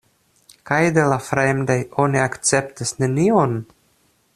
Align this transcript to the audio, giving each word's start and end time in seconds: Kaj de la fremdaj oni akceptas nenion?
Kaj 0.69 0.79
de 0.95 1.03
la 1.11 1.19
fremdaj 1.27 1.77
oni 2.07 2.23
akceptas 2.25 2.97
nenion? 3.05 3.59